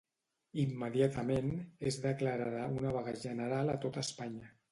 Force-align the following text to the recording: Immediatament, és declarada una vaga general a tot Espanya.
Immediatament, 0.61 1.51
és 1.91 1.99
declarada 2.07 2.65
una 2.79 2.97
vaga 2.97 3.15
general 3.27 3.73
a 3.75 3.79
tot 3.87 4.01
Espanya. 4.07 4.53